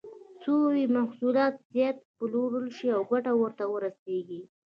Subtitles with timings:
[0.41, 4.41] څو یې محصولات زیات وپلورل شي او ګټه ورته ورسېږي.